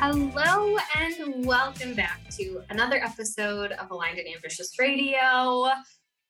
[0.00, 5.66] Hello and welcome back to another episode of Aligned and Ambitious Radio.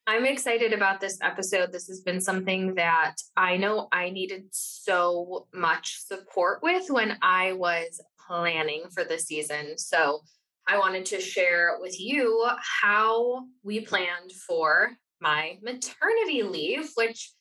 [0.06, 1.70] I'm excited about this episode.
[1.70, 7.52] This has been something that I know I needed so much support with when I
[7.52, 9.76] was planning for the season.
[9.76, 10.20] So
[10.66, 12.48] I wanted to share with you
[12.80, 17.32] how we planned for my maternity leave, which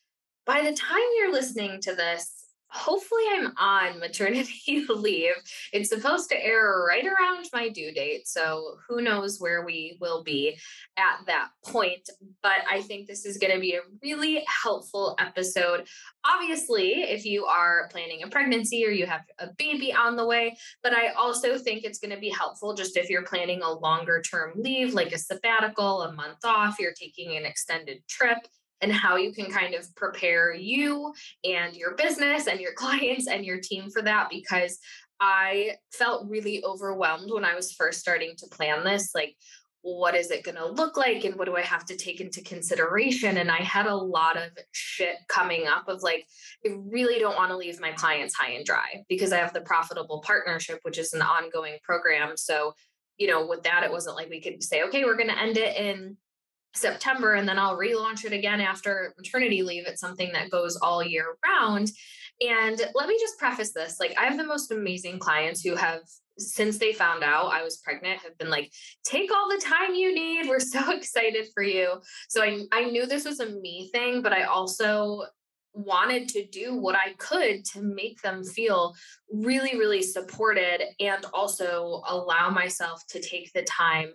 [0.44, 5.34] by the time you're listening to this, hopefully I'm on maternity leave.
[5.72, 8.28] It's supposed to air right around my due date.
[8.28, 10.58] So who knows where we will be
[10.96, 12.08] at that point.
[12.42, 15.86] But I think this is going to be a really helpful episode.
[16.24, 20.56] Obviously, if you are planning a pregnancy or you have a baby on the way,
[20.82, 24.20] but I also think it's going to be helpful just if you're planning a longer
[24.20, 28.38] term leave, like a sabbatical, a month off, you're taking an extended trip
[28.80, 31.12] and how you can kind of prepare you
[31.44, 34.78] and your business and your clients and your team for that because
[35.20, 39.14] I felt really overwhelmed when I was first starting to plan this.
[39.14, 39.36] Like,
[39.82, 41.24] what is it going to look like?
[41.24, 43.38] And what do I have to take into consideration?
[43.38, 46.26] And I had a lot of shit coming up of like,
[46.66, 49.60] I really don't want to leave my clients high and dry because I have the
[49.60, 52.36] profitable partnership, which is an ongoing program.
[52.36, 52.74] So,
[53.18, 55.56] you know, with that, it wasn't like we could say, okay, we're going to end
[55.56, 56.16] it in
[56.74, 59.86] September and then I'll relaunch it again after maternity leave.
[59.86, 61.90] It's something that goes all year round.
[62.40, 66.00] And let me just preface this like, I have the most amazing clients who have,
[66.38, 68.70] since they found out I was pregnant, have been like,
[69.04, 70.48] take all the time you need.
[70.48, 72.00] We're so excited for you.
[72.28, 75.24] So I, I knew this was a me thing, but I also
[75.74, 78.94] wanted to do what I could to make them feel
[79.32, 84.12] really, really supported and also allow myself to take the time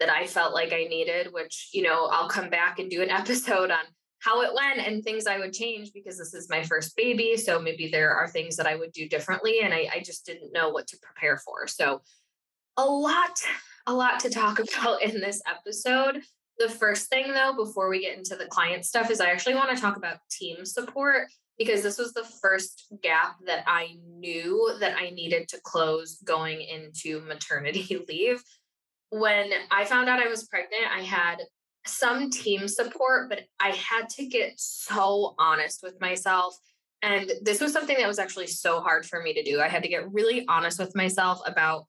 [0.00, 3.10] that I felt like I needed, which, you know, I'll come back and do an
[3.22, 3.84] episode on
[4.18, 7.36] how it went and things I would change because this is my first baby.
[7.36, 9.60] So maybe there are things that I would do differently.
[9.60, 11.66] And I, I just didn't know what to prepare for.
[11.66, 12.00] So
[12.76, 13.38] a lot,
[13.86, 16.22] a lot to talk about in this episode.
[16.58, 19.76] The first thing, though, before we get into the client stuff, is I actually want
[19.76, 21.28] to talk about team support
[21.58, 26.62] because this was the first gap that I knew that I needed to close going
[26.62, 28.42] into maternity leave
[29.10, 31.42] when I found out I was pregnant, I had
[31.86, 36.56] some team support, but I had to get so honest with myself.
[37.02, 39.60] And this was something that was actually so hard for me to do.
[39.60, 41.86] I had to get really honest with myself about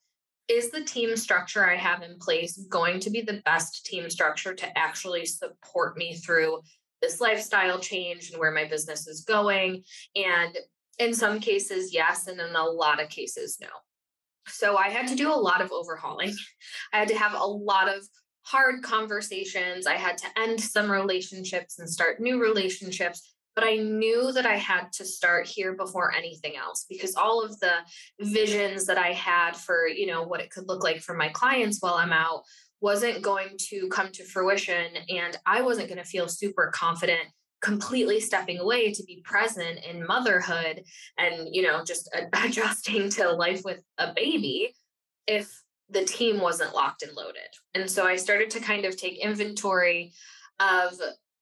[0.48, 4.54] is the team structure I have in place going to be the best team structure
[4.54, 6.62] to actually support me through
[7.02, 9.84] this lifestyle change and where my business is going?
[10.16, 10.58] And
[11.00, 12.28] in some cases, yes.
[12.28, 13.68] And in a lot of cases, no.
[14.48, 16.34] So I had to do a lot of overhauling.
[16.94, 18.08] I had to have a lot of
[18.44, 19.88] hard conversations.
[19.88, 23.34] I had to end some relationships and start new relationships.
[23.56, 27.60] But I knew that I had to start here before anything else because all of
[27.60, 27.74] the
[28.20, 31.80] visions that I had for, you know, what it could look like for my clients
[31.82, 32.44] while I'm out
[32.82, 34.86] wasn't going to come to fruition.
[35.10, 37.28] And I wasn't going to feel super confident
[37.62, 40.84] completely stepping away to be present in motherhood
[41.18, 42.10] and you know just
[42.44, 44.74] adjusting to life with a baby
[45.26, 45.52] if
[45.90, 47.50] the team wasn't locked and loaded.
[47.74, 50.14] And so i started to kind of take inventory
[50.60, 50.94] of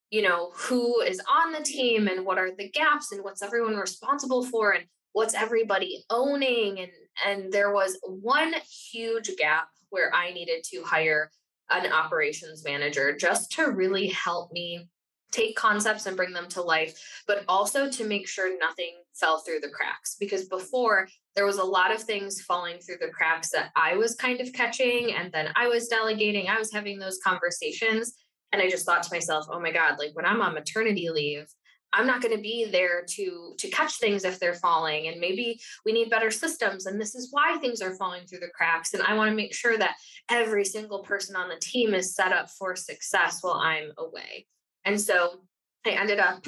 [0.10, 3.76] you know who is on the team and what are the gaps and what's everyone
[3.76, 6.80] responsible for and what's everybody owning.
[6.80, 6.92] And
[7.26, 8.54] and there was one
[8.92, 11.32] huge gap where i needed to hire
[11.70, 14.88] an operations manager just to really help me
[15.36, 16.98] take concepts and bring them to life,
[17.28, 20.16] but also to make sure nothing fell through the cracks.
[20.20, 24.16] Because before, there was a lot of things falling through the cracks that I was
[24.16, 28.14] kind of catching, and then I was delegating, I was having those conversations.
[28.52, 31.46] And I just thought to myself, oh my God, like when I'm on maternity leave,
[31.92, 35.60] I'm not going to be there to to catch things if they're falling and maybe
[35.86, 39.02] we need better systems and this is why things are falling through the cracks and
[39.04, 39.96] I want to make sure that
[40.30, 44.46] every single person on the team is set up for success while I'm away.
[44.86, 45.42] And so
[45.86, 46.46] I ended up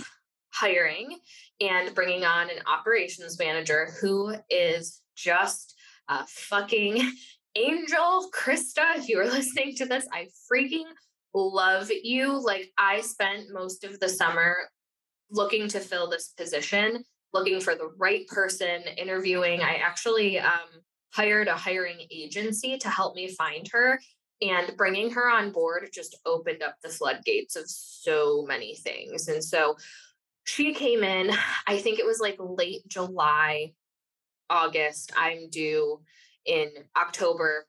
[0.51, 1.17] hiring
[1.59, 5.75] and bringing on an operations manager who is just
[6.07, 7.11] a fucking
[7.55, 8.29] angel.
[8.33, 10.85] Krista, if you are listening to this, I freaking
[11.33, 12.39] love you.
[12.43, 14.55] Like, I spent most of the summer
[15.29, 17.03] looking to fill this position,
[17.33, 19.61] looking for the right person, interviewing.
[19.61, 20.69] I actually um,
[21.11, 23.99] hired a hiring agency to help me find her
[24.41, 29.27] And bringing her on board just opened up the floodgates of so many things.
[29.27, 29.77] And so
[30.43, 31.31] she came in,
[31.67, 33.73] I think it was like late July,
[34.49, 35.11] August.
[35.17, 36.01] I'm due
[36.45, 37.67] in October.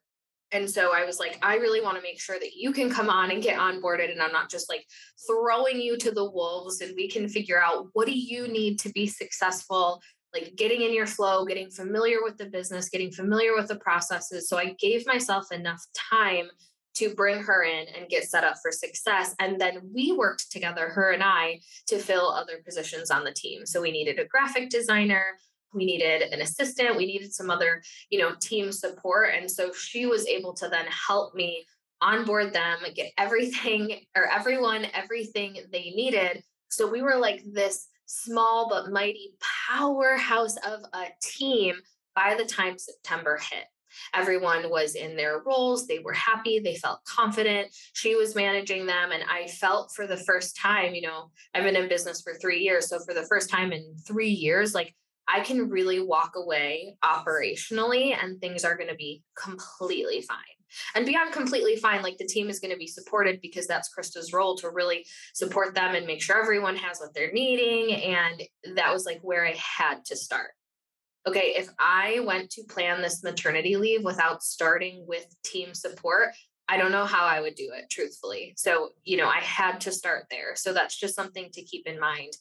[0.52, 3.10] And so I was like, I really want to make sure that you can come
[3.10, 4.10] on and get onboarded.
[4.10, 4.86] And I'm not just like
[5.26, 8.90] throwing you to the wolves and we can figure out what do you need to
[8.90, 10.00] be successful
[10.34, 14.48] like getting in your flow, getting familiar with the business, getting familiar with the processes.
[14.48, 16.48] So I gave myself enough time
[16.94, 19.34] to bring her in and get set up for success.
[19.38, 23.64] And then we worked together, her and I, to fill other positions on the team.
[23.66, 25.24] So we needed a graphic designer,
[25.72, 29.30] we needed an assistant, we needed some other, you know, team support.
[29.34, 31.64] And so she was able to then help me
[32.00, 36.42] onboard them, get everything or everyone everything they needed.
[36.68, 39.34] So we were like this small but mighty
[39.68, 41.76] powerhouse of a team
[42.14, 43.64] by the time September hit.
[44.14, 45.86] Everyone was in their roles.
[45.86, 46.58] They were happy.
[46.58, 47.68] They felt confident.
[47.92, 49.12] She was managing them.
[49.12, 52.60] And I felt for the first time, you know, I've been in business for three
[52.60, 52.88] years.
[52.88, 54.94] So for the first time in three years, like
[55.26, 60.38] I can really walk away operationally and things are going to be completely fine
[60.94, 64.32] and beyond completely fine like the team is going to be supported because that's krista's
[64.32, 68.42] role to really support them and make sure everyone has what they're needing and
[68.76, 70.50] that was like where i had to start.
[71.26, 76.28] Okay if i went to plan this maternity leave without starting with team support
[76.68, 78.54] i don't know how i would do it truthfully.
[78.56, 80.54] So you know i had to start there.
[80.54, 82.32] So that's just something to keep in mind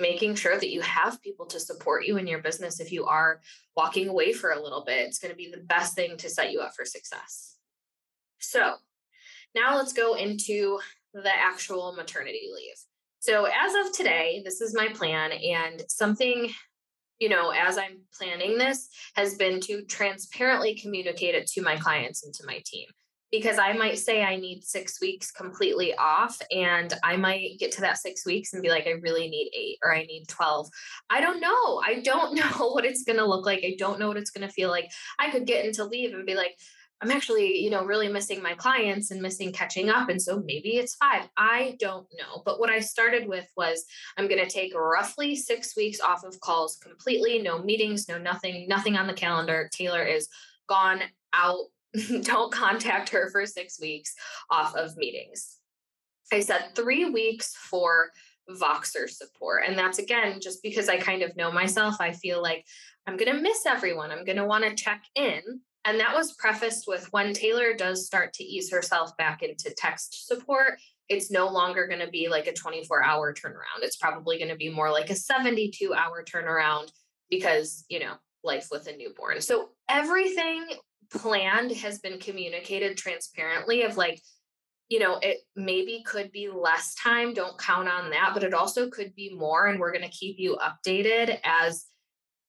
[0.00, 3.40] making sure that you have people to support you in your business if you are
[3.76, 5.06] walking away for a little bit.
[5.06, 7.56] It's going to be the best thing to set you up for success.
[8.38, 8.74] So
[9.54, 10.78] now let's go into
[11.12, 12.76] the actual maternity leave.
[13.20, 16.50] So as of today this is my plan and something
[17.20, 22.24] you know as i'm planning this has been to transparently communicate it to my clients
[22.24, 22.86] and to my team
[23.30, 27.80] because I might say I need six weeks completely off, and I might get to
[27.82, 30.68] that six weeks and be like, I really need eight or I need 12.
[31.10, 31.80] I don't know.
[31.84, 33.60] I don't know what it's going to look like.
[33.64, 34.90] I don't know what it's going to feel like.
[35.18, 36.56] I could get into leave and be like,
[37.02, 40.10] I'm actually, you know, really missing my clients and missing catching up.
[40.10, 41.28] And so maybe it's five.
[41.34, 42.42] I don't know.
[42.44, 43.86] But what I started with was
[44.18, 48.68] I'm going to take roughly six weeks off of calls completely, no meetings, no nothing,
[48.68, 49.70] nothing on the calendar.
[49.72, 50.28] Taylor is
[50.68, 51.00] gone
[51.32, 51.64] out
[52.22, 54.14] don't contact her for six weeks
[54.50, 55.56] off of meetings.
[56.32, 58.10] I said three weeks for
[58.48, 59.64] Voxer support.
[59.66, 62.64] And that's again, just because I kind of know myself, I feel like
[63.06, 64.10] I'm going to miss everyone.
[64.10, 65.40] I'm going to want to check in.
[65.84, 70.26] And that was prefaced with when Taylor does start to ease herself back into text
[70.26, 70.78] support,
[71.08, 73.82] it's no longer going to be like a 24 hour turnaround.
[73.82, 76.92] It's probably going to be more like a 72 hour turnaround
[77.30, 78.12] because, you know,
[78.44, 79.40] life with a newborn.
[79.40, 80.66] So everything
[81.12, 84.20] planned has been communicated transparently of like
[84.88, 88.88] you know it maybe could be less time don't count on that but it also
[88.88, 91.86] could be more and we're going to keep you updated as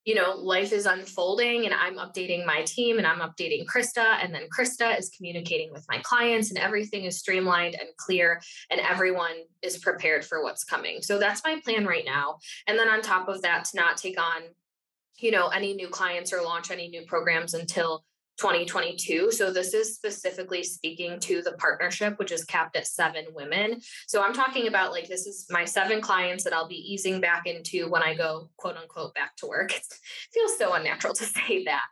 [0.06, 4.33] you know life is unfolding and i'm updating my team and i'm updating krista and
[4.33, 9.36] then krista is communicating with my clients and everything is streamlined and clear and everyone
[9.62, 11.01] is prepared for what's coming.
[11.01, 12.38] So that's my plan right now.
[12.68, 14.42] And then on top of that to not take on
[15.19, 18.03] you know any new clients or launch any new programs until
[18.42, 19.32] 2022.
[19.32, 23.80] So this is specifically speaking to the partnership, which is capped at seven women.
[24.08, 27.46] So I'm talking about like this is my seven clients that I'll be easing back
[27.46, 29.72] into when I go quote unquote back to work.
[29.82, 31.86] It feels so unnatural to say that.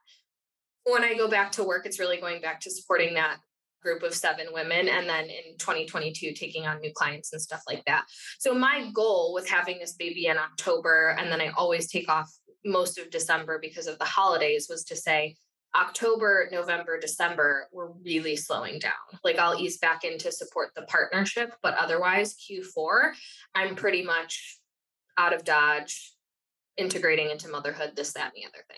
[0.85, 3.37] When I go back to work, it's really going back to supporting that
[3.83, 7.83] group of seven women and then in 2022 taking on new clients and stuff like
[7.85, 8.05] that.
[8.39, 12.31] So my goal with having this baby in October and then I always take off
[12.65, 15.35] most of December because of the holidays was to say
[15.75, 18.91] October, November, December, we're really slowing down.
[19.23, 23.11] Like I'll ease back in to support the partnership, but otherwise, Q4,
[23.53, 24.59] I'm pretty much
[25.17, 26.13] out of Dodge,
[26.77, 28.77] integrating into motherhood, this, that, and the other thing.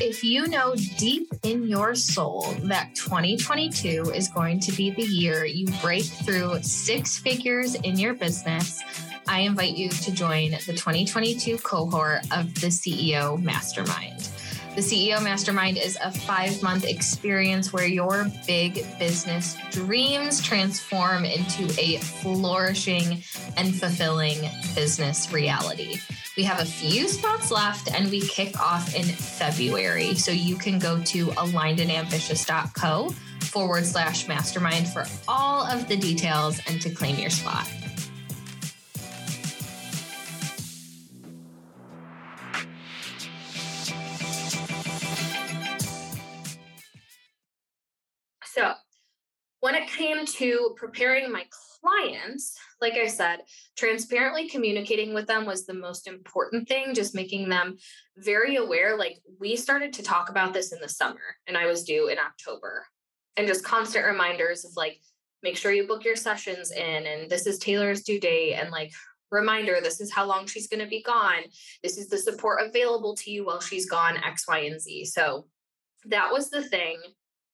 [0.00, 5.44] If you know deep in your soul that 2022 is going to be the year
[5.44, 8.82] you break through six figures in your business,
[9.28, 14.28] I invite you to join the 2022 cohort of the CEO Mastermind.
[14.74, 21.64] The CEO Mastermind is a five month experience where your big business dreams transform into
[21.78, 23.22] a flourishing
[23.58, 24.38] and fulfilling
[24.74, 26.00] business reality.
[26.38, 30.14] We have a few spots left and we kick off in February.
[30.14, 33.10] So you can go to alignedandambitious.co
[33.40, 37.68] forward slash mastermind for all of the details and to claim your spot.
[50.28, 51.44] To preparing my
[51.80, 53.40] clients, like I said,
[53.76, 57.76] transparently communicating with them was the most important thing, just making them
[58.16, 58.96] very aware.
[58.96, 62.18] Like we started to talk about this in the summer and I was due in
[62.18, 62.86] October.
[63.36, 65.00] And just constant reminders of like,
[65.42, 68.92] make sure you book your sessions in and this is Taylor's due date and like
[69.32, 71.42] reminder this is how long she's going to be gone.
[71.82, 75.06] This is the support available to you while she's gone X, Y, and Z.
[75.06, 75.46] So
[76.04, 77.00] that was the thing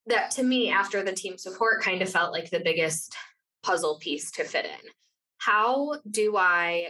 [0.08, 3.14] that to me after the team support kind of felt like the biggest
[3.62, 4.90] puzzle piece to fit in.
[5.38, 6.88] How do I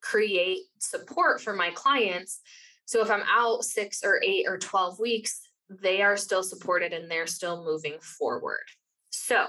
[0.00, 2.40] create support for my clients?
[2.86, 7.10] So if I'm out six or eight or 12 weeks, they are still supported and
[7.10, 8.64] they're still moving forward.
[9.10, 9.46] So,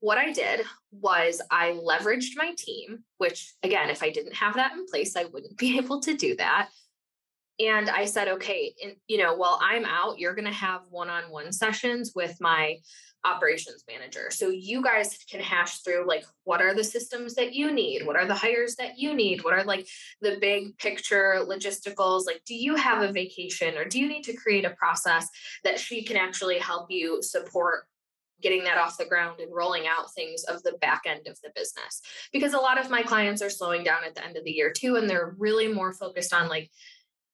[0.00, 4.72] what I did was I leveraged my team, which again, if I didn't have that
[4.72, 6.70] in place, I wouldn't be able to do that.
[7.60, 11.10] And I said, okay, and, you know, while I'm out, you're going to have one
[11.10, 12.78] on one sessions with my
[13.24, 14.30] operations manager.
[14.30, 18.04] So you guys can hash through like what are the systems that you need?
[18.04, 19.44] What are the hires that you need?
[19.44, 19.86] What are like
[20.20, 22.26] the big picture logisticals?
[22.26, 25.28] Like do you have a vacation or do you need to create a process
[25.62, 27.86] that she can actually help you support
[28.40, 31.50] getting that off the ground and rolling out things of the back end of the
[31.54, 32.02] business?
[32.32, 34.72] Because a lot of my clients are slowing down at the end of the year
[34.72, 36.70] too and they're really more focused on like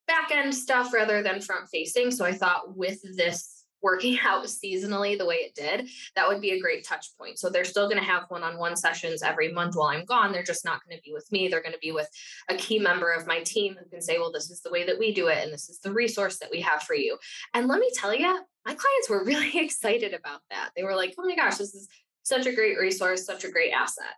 [0.09, 2.11] back end stuff rather than front facing.
[2.11, 6.50] So I thought with this working out seasonally the way it did, that would be
[6.50, 7.38] a great touch point.
[7.38, 10.33] So they're still going to have one on one sessions every month while I'm gone.
[10.33, 11.49] They're just not going to be with me.
[11.49, 12.09] They're going to be with
[12.49, 14.99] a key member of my team who can say, well, this is the way that
[14.99, 15.45] we do it.
[15.45, 17.19] And this is the resource that we have for you.
[17.55, 20.71] And let me tell you, my clients were really excited about that.
[20.77, 21.88] They were like, oh my gosh, this is
[22.23, 24.15] such a great resource, such a great asset.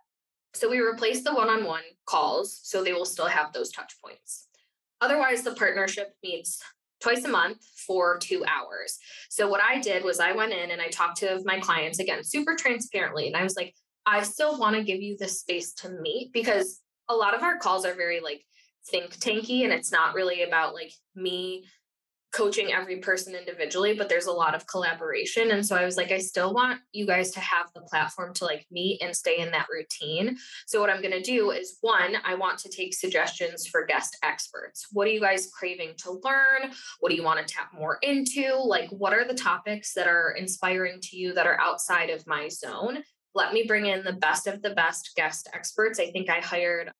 [0.53, 3.93] So we replaced the one on one calls so they will still have those touch
[4.03, 4.47] points.
[5.01, 6.61] Otherwise, the partnership meets
[7.01, 8.97] twice a month for two hours.
[9.29, 12.23] So what I did was I went in and I talked to my clients again,
[12.23, 13.27] super transparently.
[13.27, 13.73] And I was like,
[14.05, 16.79] I still want to give you the space to meet because
[17.09, 18.43] a lot of our calls are very like
[18.89, 21.65] think tanky and it's not really about like me
[22.31, 25.51] coaching every person individually, but there's a lot of collaboration.
[25.51, 28.45] And so I was like, I still want you guys to have the platform to
[28.45, 30.37] like meet and stay in that routine.
[30.65, 34.17] So what I'm going to do is one, I want to take suggestions for guest
[34.23, 34.87] experts.
[34.91, 36.71] What are you guys craving to learn?
[36.99, 38.55] What do you want to tap more into?
[38.55, 42.47] Like, what are the topics that are inspiring to you that are outside of my
[42.47, 42.99] zone?
[43.35, 45.99] Let me bring in the best of the best guest experts.
[45.99, 46.91] I think I hired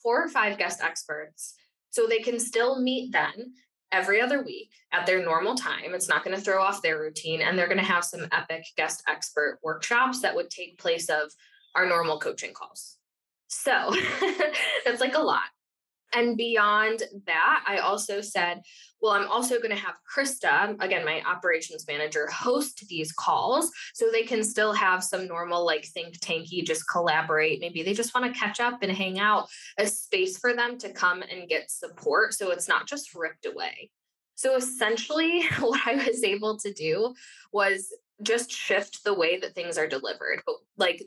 [0.00, 1.54] four or five guest experts
[1.90, 3.54] so they can still meet then
[3.96, 5.94] every other week at their normal time.
[5.94, 7.40] It's not going to throw off their routine.
[7.40, 11.32] And they're going to have some epic guest expert workshops that would take place of
[11.74, 12.98] our normal coaching calls.
[13.48, 13.94] So
[14.84, 15.44] that's like a lot.
[16.14, 18.62] And beyond that, I also said,
[19.00, 24.10] well, I'm also going to have Krista, again, my operations manager, host these calls so
[24.10, 27.60] they can still have some normal, like think tanky, just collaborate.
[27.60, 29.48] Maybe they just want to catch up and hang out,
[29.78, 32.34] a space for them to come and get support.
[32.34, 33.90] So it's not just ripped away.
[34.36, 37.14] So essentially, what I was able to do
[37.52, 40.42] was just shift the way that things are delivered.
[40.46, 41.02] But like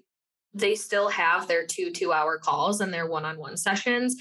[0.53, 4.15] they still have their two two hour calls and their one on one sessions,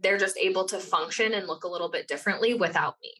[0.00, 3.12] they're just able to function and look a little bit differently without me.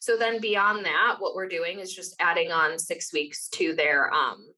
[0.00, 4.12] So then beyond that, what we're doing is just adding on six weeks to their
[4.12, 4.52] um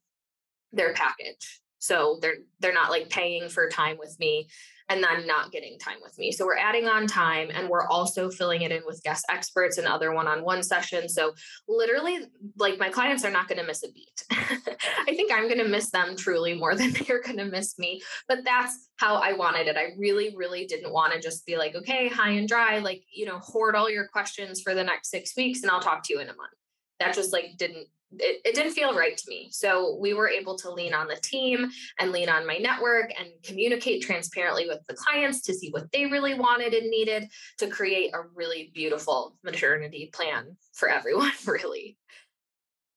[0.73, 1.61] their package.
[1.79, 4.49] So they're they're not like paying for time with me
[4.91, 6.33] and then not getting time with me.
[6.33, 9.87] So we're adding on time and we're also filling it in with guest experts and
[9.87, 11.15] other one-on-one sessions.
[11.15, 11.33] So
[11.69, 12.19] literally
[12.59, 14.25] like my clients are not going to miss a beat.
[14.31, 18.03] I think I'm going to miss them truly more than they're going to miss me,
[18.29, 19.77] but that's how I wanted it.
[19.77, 23.27] I really really didn't want to just be like, "Okay, high and dry, like, you
[23.27, 26.21] know, hoard all your questions for the next 6 weeks and I'll talk to you
[26.21, 26.60] in a month."
[27.01, 27.89] That just like didn't
[28.19, 29.49] it, it didn't feel right to me.
[29.53, 33.29] So we were able to lean on the team and lean on my network and
[33.43, 37.29] communicate transparently with the clients to see what they really wanted and needed
[37.59, 41.97] to create a really beautiful maternity plan for everyone, really.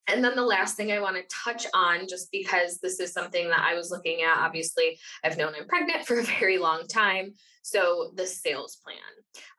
[0.07, 3.49] And then the last thing I want to touch on, just because this is something
[3.49, 7.33] that I was looking at, obviously, I've known I'm pregnant for a very long time.
[7.61, 8.97] So, the sales plan.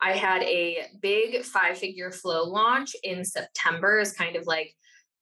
[0.00, 4.74] I had a big five figure flow launch in September, is kind of like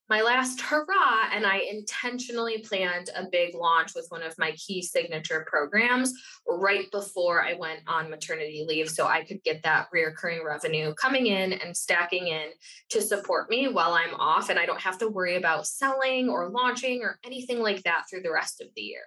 [0.08, 4.82] my last hurrah and I intentionally planned a big launch with one of my key
[4.82, 6.12] signature programs
[6.46, 11.28] right before I went on maternity leave so I could get that reoccurring revenue coming
[11.28, 12.48] in and stacking in
[12.90, 16.50] to support me while I'm off and I don't have to worry about selling or
[16.50, 19.02] launching or anything like that through the rest of the year.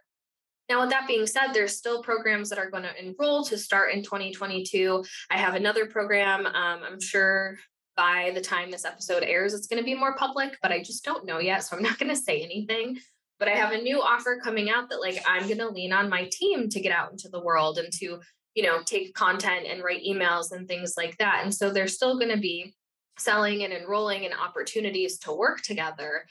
[0.69, 3.93] Now, with that being said, there's still programs that are going to enroll to start
[3.93, 5.05] in 2022.
[5.29, 6.47] I have another program.
[6.47, 7.57] Um, I'm sure
[7.95, 11.03] by the time this episode airs, it's going to be more public, but I just
[11.05, 11.63] don't know yet.
[11.63, 12.99] So I'm not going to say anything.
[13.39, 16.09] but I have a new offer coming out that like I'm going to lean on
[16.09, 18.19] my team to get out into the world and to,
[18.53, 21.41] you know, take content and write emails and things like that.
[21.43, 22.73] And so they're still going to be
[23.17, 26.25] selling and enrolling in opportunities to work together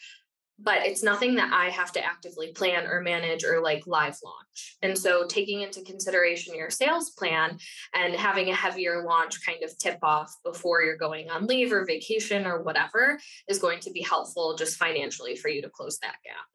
[0.59, 4.77] but it's nothing that I have to actively plan or manage or like live launch.
[4.83, 7.59] And so taking into consideration your sales plan
[7.93, 11.85] and having a heavier launch kind of tip off before you're going on leave or
[11.85, 13.19] vacation or whatever
[13.49, 16.47] is going to be helpful just financially for you to close that gap.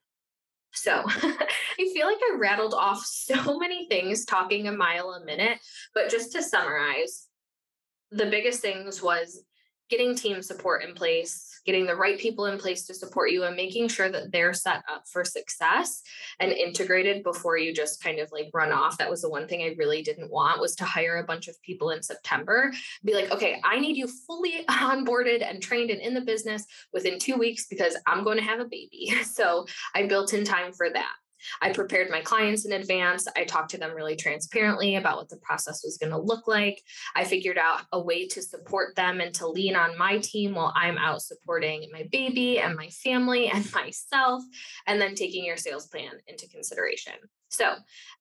[0.71, 5.59] So I feel like I rattled off so many things talking a mile a minute,
[5.93, 7.27] but just to summarize,
[8.11, 9.43] the biggest things was
[9.89, 13.55] getting team support in place, getting the right people in place to support you, and
[13.55, 16.01] making sure that they're set up for success
[16.39, 18.97] and integrated before you just kind of like run off.
[18.97, 21.61] That was the one thing I really didn't want was to hire a bunch of
[21.61, 22.71] people in September,
[23.03, 27.19] be like, okay, I need you fully onboarded and trained and in the business within
[27.19, 29.13] two weeks because I'm going to have a baby.
[29.39, 29.65] So
[29.95, 31.13] I built in time for that.
[31.61, 33.27] I prepared my clients in advance.
[33.35, 36.81] I talked to them really transparently about what the process was going to look like.
[37.15, 40.73] I figured out a way to support them and to lean on my team while
[40.75, 44.43] I'm out supporting my baby and my family and myself,
[44.87, 47.13] and then taking your sales plan into consideration.
[47.51, 47.73] So,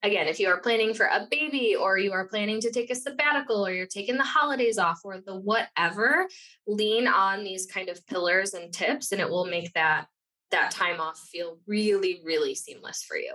[0.02, 2.94] again, if you are planning for a baby or you are planning to take a
[2.94, 6.26] sabbatical or you're taking the holidays off or the whatever,
[6.66, 10.06] lean on these kind of pillars and tips, and it will make that
[10.50, 13.34] that time off feel really, really seamless for you.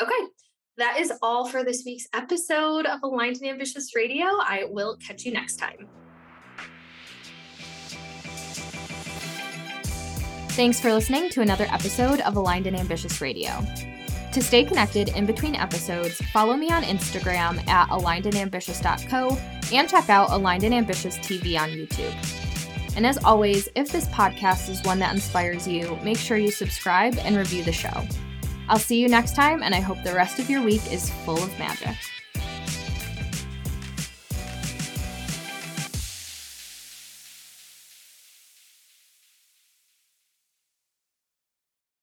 [0.00, 0.26] Okay,
[0.76, 4.24] that is all for this week's episode of Aligned and Ambitious Radio.
[4.26, 5.88] I will catch you next time.
[10.50, 13.64] Thanks for listening to another episode of Aligned and Ambitious Radio.
[14.32, 19.38] To stay connected in between episodes, follow me on Instagram at alignedandambitious.co
[19.72, 22.47] and check out Aligned and Ambitious TV on YouTube.
[22.98, 27.16] And as always, if this podcast is one that inspires you, make sure you subscribe
[27.18, 28.04] and review the show.
[28.68, 31.40] I'll see you next time, and I hope the rest of your week is full
[31.40, 31.94] of magic.